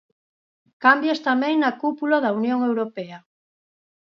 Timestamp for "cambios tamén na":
0.83-1.71